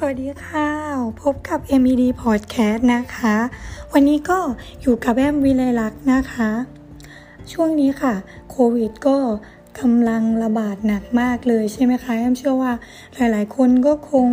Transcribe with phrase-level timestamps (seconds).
[0.00, 0.68] สวัสดีค่ะ
[1.22, 3.36] พบกับ MED Podcast นะคะ
[3.92, 4.38] วันนี้ก็
[4.80, 6.50] อยู่กับแอมวิไลลักษ์นะคะ
[7.52, 8.14] ช่วงนี้ค่ะ
[8.50, 9.18] โควิดก็
[9.80, 12.72] กำลังระบาดหนักมากเลยใช่ไหมคะ แอมเชื่อว่า
[13.14, 14.26] หลายๆ คนก็คง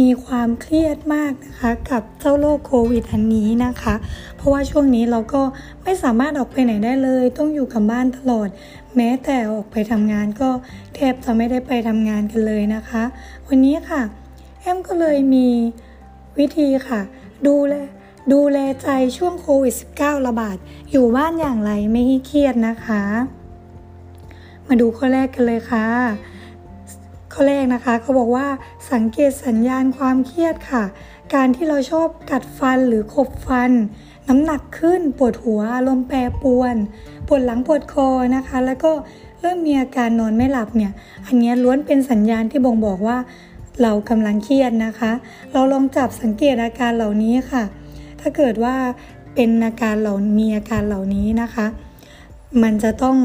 [0.00, 3.94] มีความเครียดมากนะคะ กับเจ้าโรคโควิดอันนี้นะคะ
[4.36, 5.42] เพราะว่าช่วงนี้เราก็
[5.82, 8.48] ไม่สามารถออกไปไหนได้เลย ต้องอยู่กับบ้านตลอด
[8.96, 10.50] แม้แต่ออกไปทำงานก็
[10.94, 13.02] แทบจะไม่ได้ไปทำงานกันเลยนะคะ
[13.48, 14.02] วันนี้ค่ะ
[14.60, 15.48] แอมก็เลยมี
[16.38, 17.00] วิธีค่ะ
[17.46, 17.74] ดูแล
[18.32, 20.56] ดูแลใจช่วงโควิด -19 ระบาด
[20.90, 23.02] อยู่บ้านอย่างไรไม่ให้เครียดนะคะ
[24.66, 25.86] มาดูข้อแรกกันเลยค่ะ
[27.32, 28.46] ข้อแรกนะคะเขาบอกว่า
[28.92, 30.84] สังเกตสัญญาณความเครียดค่ะ
[31.34, 33.70] การที่เราชอบกัดฟันหรือขบฟัน
[34.28, 36.76] น้ำหนักขึ้นปวดหัวอารมณ์แปรปรวน
[37.26, 38.92] ปวดหลังปวดคอนะคะ แล้วก็
[39.40, 40.92] เริ่มมีอาการนอนไม่หลับเนี่ย
[41.26, 43.18] อันนี้ล้วนเป็นสัญญาณที่บ่งบอกว่า
[43.82, 45.12] เรากำลังเครียดนะคะ
[45.52, 47.64] เราลองจับสังเกตอาการเหล่านี้ค่ะ
[48.20, 48.76] ถ้าเกิดว่า
[49.34, 51.66] เป็นอาการเหล่ามีอาการเหล่านี้นะคะ
[52.62, 53.16] มันจะต้อง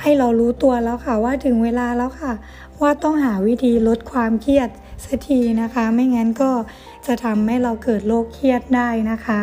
[0.00, 2.32] ให้เรารู้ตัวแล้วค่ะว่าถึงเวลาแล้วค่ะ
[2.80, 4.68] ว่าต้องหาวิธีลดความเครียด
[5.04, 6.50] สักทีนะคะ ไม่งั้นก็
[7.06, 9.40] จะทำให้เราเกิดโรคเครียดได้นะคะ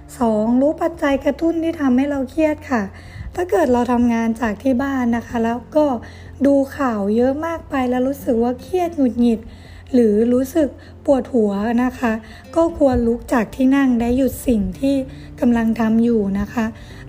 [0.00, 0.60] 2.
[0.60, 2.82] รู้ปัจจัยกระตุ้นที่ทำให้เราเครียดค่ะ
[3.34, 5.86] ถ้าเกิดเราทำงานจากที่บ้านนะคะ แล้วก็
[6.46, 9.40] ดูข่าวเยอะมากไปแล้วรู้สึกว่าเครียดหงุดหงิด
[9.92, 10.68] หรือรู้สึก
[11.04, 11.52] ปวดหัว
[11.84, 12.12] นะคะ
[12.56, 14.94] ก็ควรลุกจากที่นั่งได้หยุดสิ่งที่
[15.40, 16.64] กำลังทำอยู่นะคะ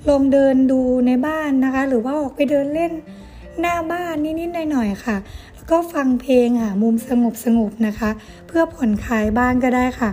[0.09, 2.91] ลองเดินดูในบ้านนะคะ หรือว่าออกไปเดินเล่น
[3.59, 5.17] หน้าบ้านนิดๆหน่อยๆค่ะ
[5.55, 8.09] แล้วก็ฟังเพลงหามุมสงบสงบนะคะ
[8.47, 10.11] เพื่อผ่อนคลายบ้างก็ได้ค่ะ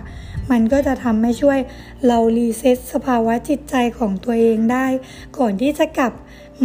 [0.51, 1.59] มันก็จะทำให้ช่วย
[2.05, 4.85] เรารีเซ็ตสภาวะจิตใจของตัวเองได้
[5.37, 6.13] ก่อนที่จะกลับ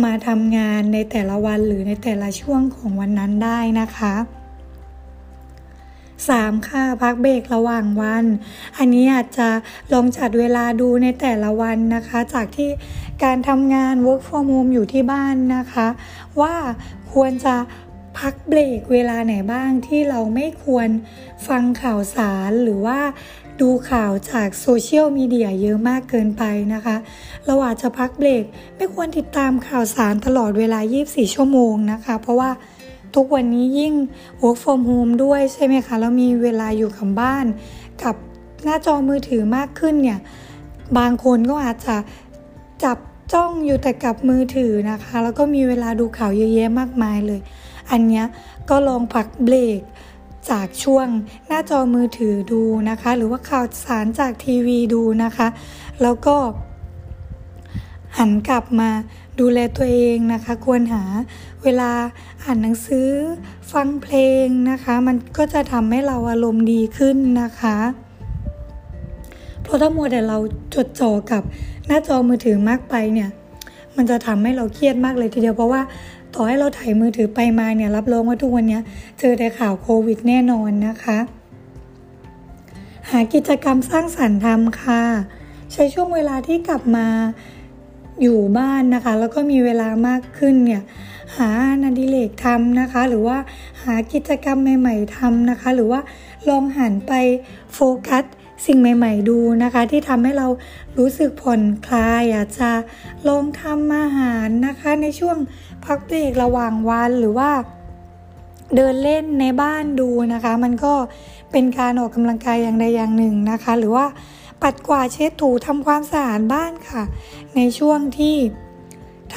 [0.05, 4.40] มาทำงานในแต่ละวันหรือในแต่ละช่วงของวันนั้นได้นะคะ
[6.29, 6.69] 3.
[6.69, 8.25] ค่ะพักเบรกระหว่างวัน
[8.79, 9.49] อันนี้อาจจะ
[9.93, 12.71] ลองจัดเวลาดูในแต่ละวันนะคะ จากที่
[13.25, 15.87] การทำงาน work from home อยู่ที่บ้านนะคะ
[16.41, 16.55] ว่า
[17.13, 17.57] ควรจะ
[18.19, 20.89] พักเบรกเวลาไหนบ้างที่เราไม่ควร
[21.49, 23.01] ฟังข่าวสารหรือว่า
[23.61, 26.43] ดูข่าวจากโซเชียลมีเดียเยอะมากเกินไป
[26.75, 26.97] นะคะ
[27.47, 28.45] เราอาจจะพักเบรก
[28.77, 32.51] ไม่ควรติดตามข่าวสารตลอดเวลา 24 ชั่วโมงนะคะ เพราะว่า
[33.15, 33.95] ทุกวันนี้ยิ่ง
[34.43, 37.47] work from home ด้วยใช่ไหมคะแล้วมีเวลาอยู่กับบ้าน
[38.03, 38.17] กับ
[38.65, 40.19] หน้าจอมือถือมากขึ้นเนี่ย
[40.99, 41.97] บางคนก็อาจจะ
[42.85, 42.99] จับ
[43.33, 47.41] จ้องอยู่แต่กับมือถือนะคะ แล้วก็มีเวลาดูข่าวเยอะแยะมากมายเลย
[47.91, 48.23] อันนี้
[48.71, 49.81] ก็ลองพักเบรก
[50.51, 51.07] จากช่วง
[51.47, 55.49] หน้าจอมือถือดูนะคะ หรือว่าข่าวสารจากทีวีดูนะคะ
[56.03, 56.37] แล้วก็
[58.19, 58.91] หันกลับมา
[59.41, 61.03] ดูแลตัวเองนะคะ ควรหา
[61.65, 61.91] เวลา
[62.45, 63.09] อ่านหนังสือ
[63.73, 67.77] ฟังเพลงนะคะ มันก็จะทำให้เราอารมณ์ดีขึ้นนะคะ
[69.63, 70.39] เพราะถ้ามัวแต่เรา
[70.75, 71.43] จดจ่อกับ
[71.87, 73.31] หน้าจอมือถือมากไปเนี่ย
[73.97, 75.83] มันจะทำให้เราเครียดมากเลยทีเดียวเพราะว่า
[76.35, 78.79] ต่อให้เราถ่ายมือถือไปมาเนี่ยรับรองว่าทุกวันนี้
[79.19, 81.19] เจอแต่ข่าวโควิดแน่นอนนะคะ
[83.11, 85.03] หากิจกรรมสร้างสรรค์ทำค่ะ
[85.73, 87.07] ใช้ช่วงเวลาที่กลับมา
[88.23, 90.83] อยู่บ้านนะคะ แล้วก็มีเวลามากขึ้นเนี่ย
[91.39, 91.51] หา
[91.83, 93.39] งานดิเลกทำนะคะ หรือว่า
[93.83, 96.01] หากิจกรรมใหม่ ๆทำนะคะ หรือว่า
[96.49, 97.13] ลองหันไป
[97.75, 98.25] โฟกัส
[98.67, 100.49] สิ่งใหม่ ๆ ดูนะคะ ที่ทำให้เรา
[100.99, 102.71] รู้สึกผ่อนคลายอาจจะ
[103.29, 105.37] ลองทำอาหารนะคะ ในช่วง
[105.85, 107.51] พักเบรกระหว่างวันหรือว่า
[108.77, 110.95] เดินเล่นในบ้านดูนะคะ มันก็
[111.53, 114.07] เป็นการออกกำลังกายอย่างใดอย่างหนึ่งนะคะ หรือว่า
[114.63, 117.03] ปัดกวาดเช็ดถูทำความสะอาดบ้านค่ะ
[117.57, 118.37] ในช่วงที่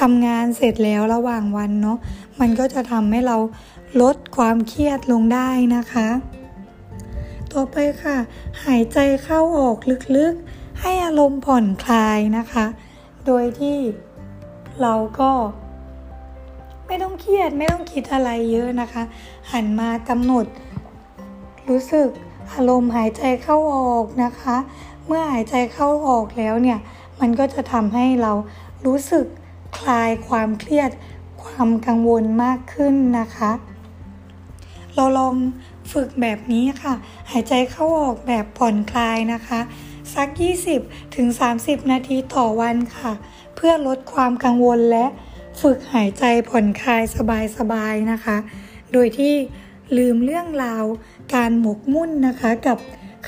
[0.00, 1.98] ทำงานเสร็จแล้วระหว่างวันเนาะ
[2.40, 3.36] มันก็จะทำให้เรา
[4.02, 6.08] ลดความเครียดลงได้นะคะ
[7.52, 8.16] ต่อไปค่ะ
[8.64, 9.78] หายใจเข้าออก
[10.16, 12.66] ลึกๆ ให้อารมณ์ผ่อนคลายนะคะ
[13.26, 13.78] โดยที่
[14.82, 15.30] เราก็
[16.86, 19.02] ไม่ต้องเครียดไม่ต้องคิดอะไรเยอะนะคะ
[19.52, 20.46] หันมากำหนด
[21.68, 22.08] รู้สึก
[22.52, 24.56] อารมณ์หายใจเข้าออกนะคะ
[25.06, 26.78] เมื่อหายใจเข้าออกแล้วเนี่ย
[27.20, 28.32] มันก็จะทำให้เรา
[28.86, 29.26] รู้สึก
[29.78, 30.90] คลายความเครียด
[31.44, 33.52] ความกังวลมากขึ้นนะคะ
[34.94, 35.34] เราลอง
[35.92, 36.94] ฝึกแบบนี้ค่ะ
[37.30, 39.60] หายใจเข้าออกแบบผ่อนคลายนะคะ
[40.14, 40.28] สัก
[40.72, 41.28] 20ถึง
[41.60, 43.12] 30 นาทีต่อวันค่ะ
[43.54, 45.06] เพื่อลดความกังวลและ
[45.60, 47.02] ฝึกหายใจผ่อนคลาย
[47.58, 48.36] สบายๆนะคะ
[48.92, 49.34] โดยที่
[49.96, 50.84] ลืมเรื่องราว
[51.34, 52.78] การหมกมุ่นนะคะกับ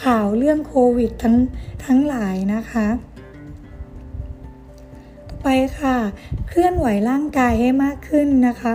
[0.03, 1.37] ข่าวเรื่องโควิดทั้ง
[1.85, 2.87] ทั้งหลายนะคะ
[5.29, 5.49] ต่อไป
[5.81, 5.97] ค่ะ
[6.49, 8.75] เคลื่อนไหวร่างกายให้มากขึ้นนะคะ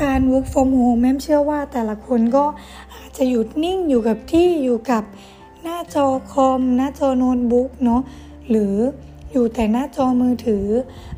[0.00, 2.44] การ work from home แม่เชื่อว่าแต่ละคนก็
[2.94, 5.04] อาจจะจะหยุดนิ่งอยู่กับที่อยู่กับ
[5.62, 8.02] หน้าจอคอม หน้าจอโน้ตบุ๊กเนาะ
[8.50, 8.74] หรือ
[9.32, 10.66] อยู่แต่หน้าจอมือถือ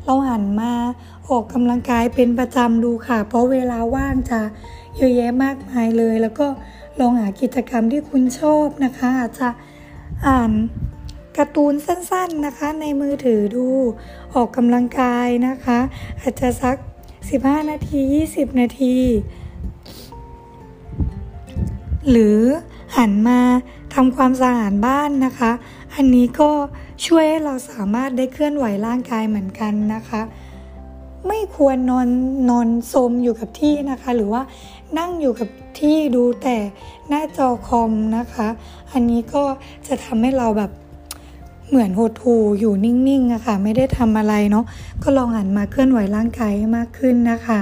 [0.03, 0.73] เราหันมา
[1.29, 4.41] ออกกำลังกายเป็นประจำดูค่ะ เพราะเวลาว่างจะ
[4.95, 6.47] เยอะแยะมากมายเลย แล้วก็
[6.99, 9.49] ลองหากิจกรรมที่คุณชอบนะคะ อาจจะ
[10.27, 10.51] อ่าน
[11.37, 13.67] การ์ตูนสั้นๆนะคะ ในมือถือดู
[14.35, 15.79] ออกกำลังกายนะคะ
[16.21, 16.77] อาจจะสัก
[17.23, 17.99] 15 นาที
[18.31, 18.95] 20 นาที
[22.09, 22.39] หรือ
[22.97, 23.39] หันมา
[23.93, 25.51] ทำความสะอาดบ้านนะคะ
[25.95, 26.51] อันนี้ก็
[27.05, 30.21] ช่วยให้เราสามารถได้เคลื่อนไหวร่างกายเหมือนกันนะคะ
[31.27, 32.07] ไม่ควรนอน
[32.49, 34.41] นอนสมอยู่กับที่นะคะ หรือว่า
[34.97, 35.49] นั่งอยู่กับ
[35.79, 36.57] ที่ดูแต่
[37.09, 38.47] หน้าจอคอมนะคะ
[38.91, 39.43] อันนี้ก็
[39.87, 40.71] จะทำให้เราแบบ
[41.69, 44.65] เหมือนหดหูอยู่นิ่งๆอะค่ะ ไม่ได้ทำอะไรเนาะ
[45.03, 47.61] ก็ลองหันมาเคลื่อนไหวร่างกายมากขึ้นนะคะ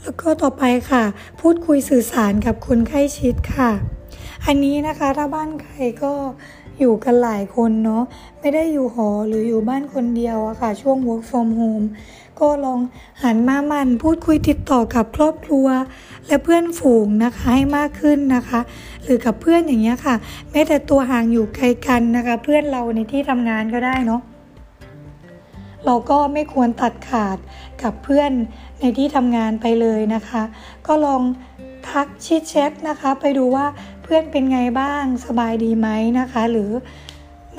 [0.00, 1.04] แล้วก็ต่อไปค่ะ
[1.40, 3.70] พูดคุยสื่อสารกับคนใกล้ชิดค่ะ
[4.46, 6.12] อันนี้นะคะถ้าบ้านใครก็
[6.80, 8.02] อยู่กันหลายคนเนาะ
[8.40, 11.86] ไม่ได้อยู่หอหรืออยู่บ้านคนเดียวอะค่ะ ช่วง work from home
[12.40, 12.80] ก็ลอง
[13.22, 15.66] หันมามันพูดคุยติดต่อกับครอบครัว
[16.26, 18.60] และเพื่อนฝูงนะคะให้มากขึ้นนะคะ
[19.02, 20.14] หรือกับเพื่อนอย่างเงี้ยค่ะ
[20.50, 24.22] แม้แต่ตัวห่างอยู่ไกลกันนะคะ เพื่อนเราในที่ทำงานก็ได้เนาะ
[25.86, 27.38] เราก็ไม่ควรตัดขาด
[27.82, 28.30] กับเพื่อน
[28.80, 30.42] ในที่ทำงานไปเลยนะคะ
[30.86, 31.22] ก็ลอง
[31.90, 33.66] ทักชิดแชทนะคะ ไปดูว่า
[34.02, 35.88] เพื่อนเป็นไงบ้างสบายดีไหม
[36.20, 36.70] นะคะ หรือ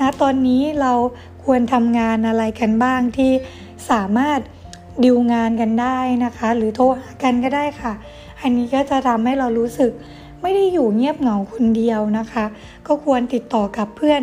[0.00, 0.92] ณตอนนี้เรา
[1.44, 3.32] ควรทำงานอะไรกันบ้างที่
[3.90, 4.40] สามารถ
[5.04, 7.92] ดิวงานกันได้นะคะ หรือโทรหากันก็ได้ค่ะ
[8.40, 9.92] อันนี้ก็จะทำให้เรารู้สึก
[10.42, 12.44] ไม่ได้อยู่เงียบเหงาคนเดียวนะคะ
[12.86, 14.22] ก็ควรติดต่อกับเพื่อน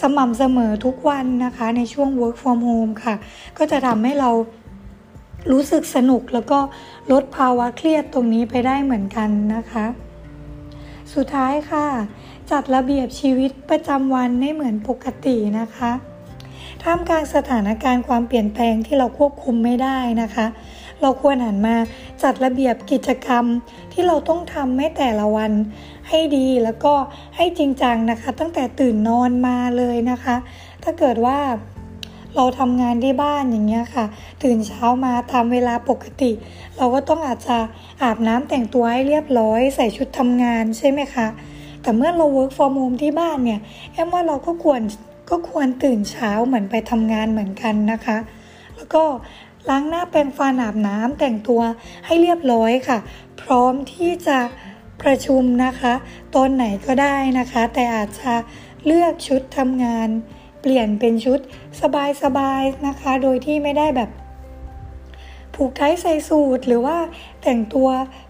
[0.00, 3.14] สม่ำเสมอทุกวันนะคะ ในช่วง work from home ค่ะ
[3.58, 4.30] ก็จะทำให้เรา
[5.50, 6.58] รู้สึกสนุกแล้วก็
[7.12, 9.86] ลดภาวะเครียดตรงนี้ไปได้เหมือนกันนะคะ
[11.14, 11.86] สุดท้ายค่ะ
[12.50, 15.90] จัดระเบียบชีวิตประจำวันให้เหมือนปกตินะคะ
[16.82, 20.46] ท่ามกลางสถานการณ์ความเปลี่ยนแปลงที่เราควบคุมไม่ได้นะคะ
[21.00, 21.76] เราควรหันมา
[22.22, 23.44] จัดระเบียบกิจกรรม
[23.92, 25.52] ที่เราต้องทำให้แต่ละวัน
[26.08, 26.94] ให้ดีแล้วก็
[27.36, 30.36] ให้จริงจังนะคะ ตั้งแต่ตื่นนอนมาเลยนะคะ
[30.82, 31.38] ถ้าเกิดว่า
[32.36, 34.06] เราทำงานที่บ้านอย่างเงี้ยค่ะ
[34.42, 36.30] ตื่นเช้ามาตามเวลาปกติ
[36.76, 37.58] เราก็ต้องอาจจะ
[38.02, 41.26] อาบน้ำแต่งตัวให้เรียบร้อย ใส่ชุดทำงานใช่ไหมคะ
[41.82, 43.60] แต่เมื่อเรา work from home ที่บ้านเนี่ย
[43.92, 44.80] แอมว่าเราก็ควร
[45.30, 48.18] ก็ควรตื่นเช้าเหมือนไปทำงานเหมือนกันนะคะ
[48.76, 49.04] แล้วก็
[49.68, 51.60] ล้างหน้าแปรงฟันอาบน้ำแต่งตัว
[52.06, 52.98] ให้เรียบร้อยค่ะ
[53.42, 54.38] พร้อมที่จะ
[55.02, 55.94] ประชุมนะคะ
[56.34, 58.34] ตอนไหนก็ได้นะคะ แต่อาจจะ
[58.86, 60.08] เลือกชุดทำงาน
[60.60, 61.40] เปลี่ยนเป็นชุด
[62.22, 64.10] สบายๆนะคะ โดยที่ไม่ได้แบบ
[65.54, 66.96] ผูกไทใส่สูทหรือว่า
[67.42, 67.88] แต่งตัว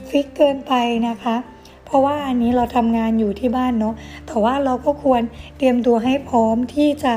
[0.08, 0.72] ฟิกเกินไป
[1.08, 1.36] นะคะ
[1.84, 3.94] เพราะว่าอันนี้เราทำงานอยู่ที่บ้านเนาะ
[4.26, 5.22] แต่ว่าเราก็ควร
[5.56, 7.14] เตรียมตัวให้พร้อมที่จะ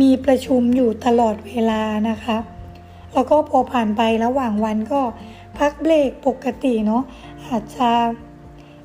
[0.00, 2.36] มีประชุมอยู่ตลอดเวลานะคะ
[3.14, 5.00] แล้วก็พอผ่านไประหว่างวันก็
[5.58, 7.02] พักเบรกปกติเนาะ
[7.46, 7.90] อาจจะ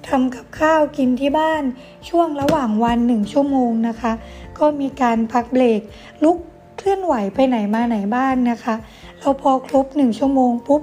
[0.07, 1.63] ทำกับข้าวกินที่บ้าน
[2.09, 4.13] ช่วงระหว่างวันหนึ่งชั่วโมงนะคะ
[4.61, 5.81] ก็มีการพักเบรก
[6.23, 6.37] ลุก
[6.77, 8.75] เคลื่อนไหวไปไหนมาไหนบ้านนะคะ
[9.19, 10.81] เราพอครบหนึ่งชั่วโมงปุ๊บ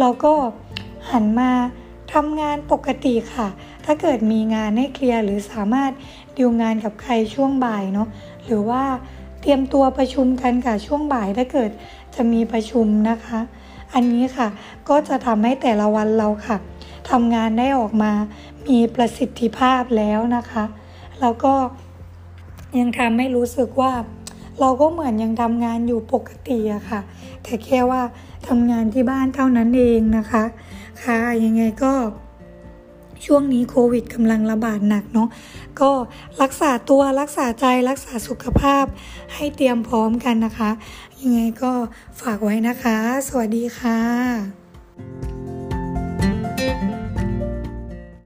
[0.00, 0.34] เราก็
[1.10, 1.50] หันมา
[2.12, 3.48] ทำงานปกติค่ะ
[3.84, 5.92] ถ้าเกิดมีงานให้เคลียร์หรือสามารถ
[6.36, 8.08] ดิวงานกับใครช่วงบ่ายเนาะ
[8.44, 8.82] หรือว่า
[9.40, 11.70] เตรียมตัวประชุมกันกับช่วงบ่ายถ้าเกิด
[12.14, 13.40] จะมีประชุมนะคะ
[13.94, 14.48] อันนี้ค่ะ
[14.88, 16.56] ก็จะทำให้แต่ละวันเราค่ะ
[17.10, 18.12] ทำงานได้ออกมา
[18.68, 20.64] มีประสิทธิภาพแล้วนะคะ
[21.20, 21.54] แล้วก็
[22.78, 23.92] ยังทำให้รู้สึกว่า
[24.60, 27.00] เราก็เหมือนยังทำงานอยู่ปกติอะค่ะ
[27.42, 28.02] แต่แค่ว่า
[28.48, 30.44] ทำงานที่บ้านเท่านั้นเองนะคะ
[31.04, 31.92] ค่ะยังไงก็
[33.24, 35.28] ช่วงนี้โควิดกำลังระบาดหนักเนาะ
[35.80, 35.90] ก็
[36.42, 38.84] รักษาตัวรักษาใจรักษาสุขภาพ
[39.34, 40.70] ให้เตรียมพร้อมกันนะคะ
[41.20, 41.72] ยังไงก็
[42.20, 42.96] ฝากไว้นะคะ
[43.28, 45.33] สวัสดีค่ะ